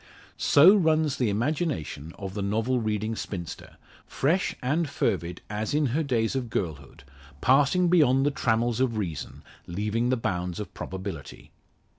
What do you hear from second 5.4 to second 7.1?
as in her days of girlhood